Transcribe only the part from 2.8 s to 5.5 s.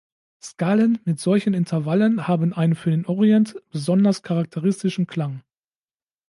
den Orient besonders charakteristischen Klang.